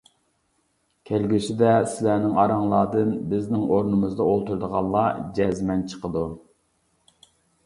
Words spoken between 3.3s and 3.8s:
بىزنىڭ